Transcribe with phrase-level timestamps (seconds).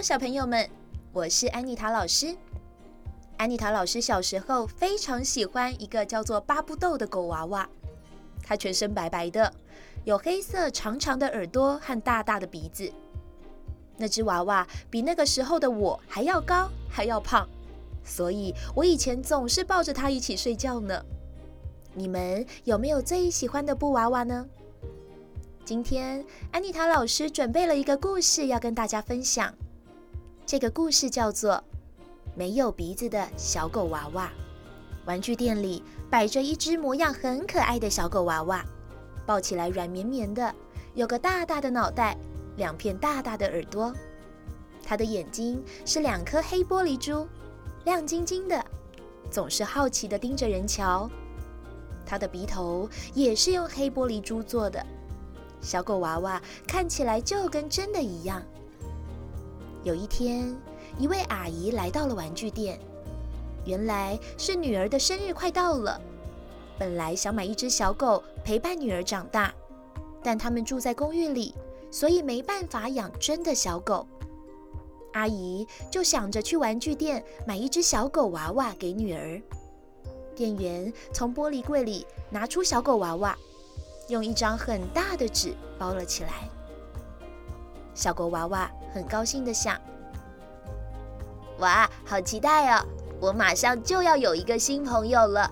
[0.00, 0.68] 小朋友们，
[1.12, 2.34] 我是安妮塔老师。
[3.36, 7.68] 安妮塔老师小时候非常喜欢一个叫做巴布豆的狗娃娃，
[8.42, 9.52] 它全身白白的，
[10.04, 12.90] 有黑色长长的耳朵和大大的鼻子。
[13.96, 17.48] 那只娃娃比那个时候的我还要高，还要胖，
[18.04, 21.04] 所以我以前总是抱着它一起睡觉呢。
[21.92, 24.46] 你们有没有最喜欢的布娃娃呢？
[25.64, 29.52] 今天安妮塔老师准备了一个故事要跟大家分享。
[30.48, 31.52] 这个故事叫做
[32.34, 34.32] 《没有鼻子的小狗娃娃》。
[35.06, 38.64] 玩具店里摆着一只模样很可爱的小狗娃娃，
[39.26, 40.54] 抱起来软绵绵的，
[40.94, 42.16] 有个大大的脑袋，
[42.56, 43.92] 两片大大的耳朵。
[44.82, 47.28] 它的眼睛是两颗黑玻璃珠，
[47.84, 48.64] 亮晶晶的，
[49.30, 51.10] 总是好奇地盯着人瞧。
[52.06, 54.82] 它的鼻头也是用黑玻璃珠做的。
[55.60, 58.42] 小狗娃娃看起来就跟真的一样。
[59.84, 60.54] 有一天，
[60.98, 62.78] 一位阿姨来到了玩具店，
[63.64, 66.00] 原来是女儿的生日快到了。
[66.78, 69.52] 本来想买一只小狗陪伴女儿长大，
[70.22, 71.54] 但他们住在公寓里，
[71.90, 74.06] 所以没办法养真的小狗。
[75.12, 79.40] 阿姨就想着去玩具店买一只小狗娃娃给女儿。
[80.34, 83.36] 店员从玻璃柜里拿出小狗娃娃。
[84.08, 86.48] 用一张很大的纸包了起来。
[87.94, 89.80] 小狗娃娃很高兴地想
[91.60, 92.84] ：“哇，好期待哦！
[93.20, 95.50] 我马上就要有一个新朋友了，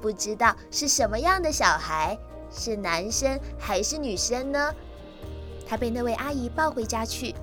[0.00, 2.18] 不知道是什么样的小孩，
[2.50, 4.74] 是男生还是女生呢？”
[5.68, 7.34] 他被那位阿姨抱回家去。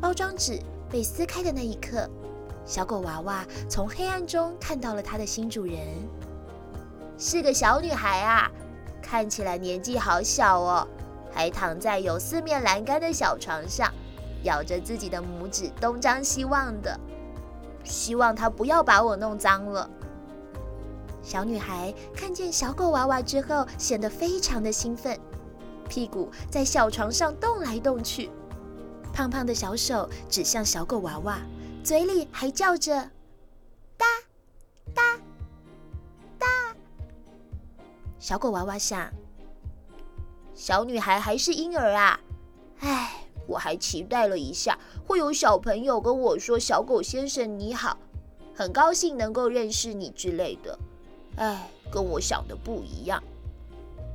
[0.00, 2.08] 包装纸被撕开的那一刻，
[2.64, 5.76] 小狗娃娃从黑暗中看到了它的新主人，
[7.18, 8.50] 是个小女孩啊。
[9.02, 10.86] 看起来年纪好小哦，
[11.32, 13.92] 还躺在有四面栏杆的小床上，
[14.44, 16.98] 咬着自己的拇指，东张西望的，
[17.84, 19.88] 希望他不要把我弄脏了。
[21.22, 25.18] 小女孩看见小狗娃娃之后，显得非常的兴奋，
[25.88, 28.30] 屁股在小床上动来动去，
[29.12, 31.38] 胖胖的小手指向小狗娃娃，
[31.82, 33.10] 嘴里还叫着。
[33.96, 34.06] 哒
[34.94, 35.20] 哒
[36.38, 36.46] 哒
[38.18, 39.12] 小狗娃娃想：
[40.54, 42.20] 小女孩还是婴儿啊，
[42.80, 47.98] 唉，我还期待了一下，会有小朋友跟我说“小狗先生你好”，
[48.54, 50.78] 很高兴能够认识你之类的。
[51.36, 53.20] 哎，跟我想的不一样。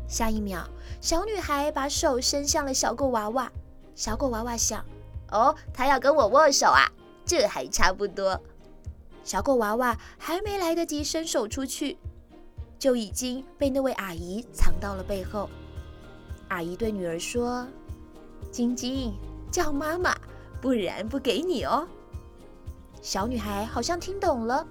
[0.08, 0.64] 下一秒，
[1.02, 3.52] 小女孩把手伸向了小狗娃娃，
[3.96, 4.86] 小狗娃娃想：
[5.32, 6.90] 哦，她要跟我握手啊，
[7.26, 8.40] 这还差不多。
[9.24, 11.98] 小狗娃娃还没来得及伸手出去。
[12.80, 15.50] 就已经被那位阿姨藏到了背后。
[16.50, 17.66] 阿姨对女儿说
[18.52, 19.14] ：“晶晶，
[19.52, 20.16] 叫妈妈，
[20.62, 21.88] 不然不给你哦。”
[23.02, 24.66] 小女孩好像听懂了，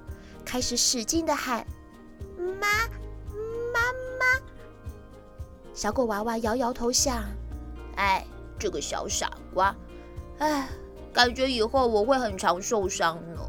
[0.45, 1.67] 开始使劲地喊
[2.39, 2.89] ：“妈，
[3.73, 4.43] 妈妈！”
[5.75, 7.25] 小狗娃娃摇摇头想
[7.97, 8.27] ：“哎，
[8.59, 9.75] 这个小傻瓜，
[10.39, 10.69] 哎，
[11.13, 13.41] 感觉以后我会很常受伤呢。”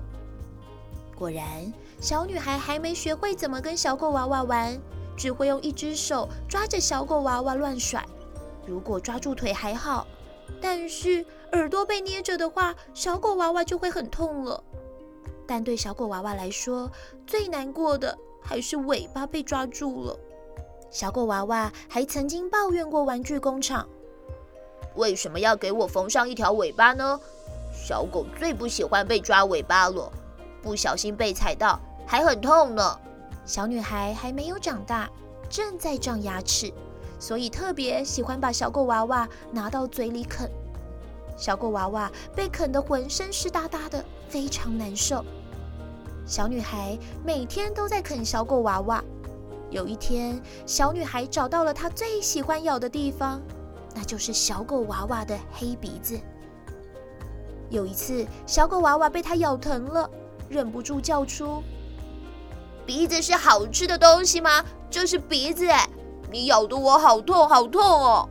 [1.15, 1.71] 果然。
[2.01, 4.77] 小女孩还没学会怎么跟小狗娃娃玩，
[5.15, 8.05] 只会用一只手抓着小狗娃娃乱甩。
[8.65, 10.07] 如果抓住腿还好，
[10.61, 14.63] 但是耳朵被捏着的话，小狗娃娃就会很痛了。
[15.45, 16.89] 但对小狗娃娃来说，
[17.27, 20.17] 最难过的还是尾巴被抓住了。
[20.89, 23.87] 小狗娃娃还曾经抱怨过玩具工厂
[24.95, 27.19] ：“为什么要给我缝上一条尾巴呢？
[27.73, 30.11] 小狗最不喜欢被抓尾巴了，
[30.61, 32.99] 不小心被踩到。”还很痛呢。
[33.45, 35.09] 小女孩还没有长大，
[35.49, 36.71] 正在长牙齿，
[37.23, 40.51] 所以特别喜欢把小狗娃娃拿到嘴里啃。
[41.37, 45.23] 小狗娃娃被啃得浑身湿哒哒的，非常难受。
[46.25, 49.01] 小女孩每天都在啃小狗娃娃。
[49.69, 53.41] 有一天，小女孩找到了她最喜欢咬的地方，
[53.95, 56.19] 那就是小狗娃娃的黑鼻子。
[57.69, 60.09] 有一次，小狗娃娃被她咬疼了，
[60.49, 61.63] 忍不住叫出。
[62.85, 64.65] 鼻子是好吃的东西吗？
[64.91, 65.65] 这是鼻子，
[66.33, 68.27] 你咬得我好痛好痛哦！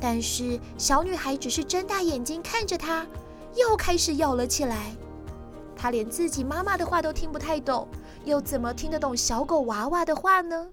[0.00, 3.06] 但是小女孩只是睁大眼睛看着他，
[3.54, 4.90] 又开始咬了起来。
[5.76, 7.86] 她连自己妈妈的话都听不太懂，
[8.24, 10.70] 又怎么听得懂小狗娃娃的话呢？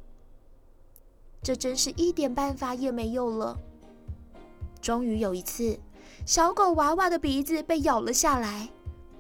[1.44, 3.56] 这真是一点办法也没有了。
[4.82, 5.80] 终于有一次，
[6.26, 8.70] 小狗娃娃的鼻子被咬了下来，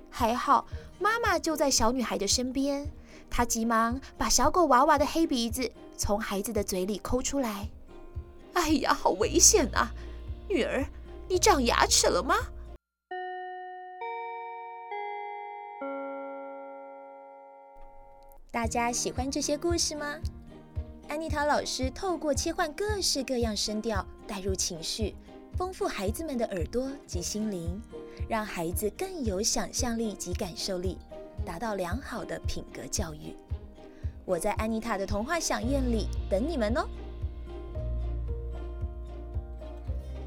[0.10, 0.66] 还好。
[0.98, 2.92] 妈妈就在小女孩的身边，
[3.30, 5.72] 她急忙把小狗娃娃的黑鼻子
[6.02, 7.70] 从孩子的嘴里抠出来。
[8.54, 9.94] 哎呀，好危险啊！
[10.50, 10.84] 女儿，
[11.30, 12.36] 你长牙齿了吗？
[18.50, 20.16] 大家喜欢这些故事吗？
[21.08, 25.14] 安妮桃老师透过切换各式各样声调，带入情绪，
[25.56, 27.80] 丰富孩子们的耳朵及心灵，
[28.28, 30.98] 让孩子更有想象力及感受力，
[31.46, 33.36] 达到良好的品格教育。
[34.26, 36.86] 我在安妮塔的童话饗宴里等你们哦。